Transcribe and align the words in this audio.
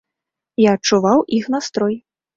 Я 0.63 0.71
адчуваў 0.77 1.19
іх 1.41 1.45
настрой. 1.57 1.95